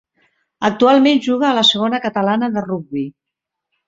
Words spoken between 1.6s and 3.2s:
Segona Catalana de rugbi.